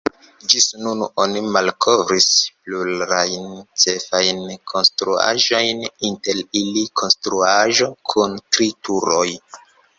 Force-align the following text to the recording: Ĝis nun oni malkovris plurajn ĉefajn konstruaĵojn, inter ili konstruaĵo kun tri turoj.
Ĝis 0.51 0.63
nun 0.85 1.01
oni 1.23 1.43
malkovris 1.57 2.29
plurajn 2.69 3.45
ĉefajn 3.85 4.41
konstruaĵojn, 4.73 5.85
inter 6.11 6.43
ili 6.65 6.89
konstruaĵo 7.03 7.93
kun 8.15 8.39
tri 8.51 8.73
turoj. 8.89 9.27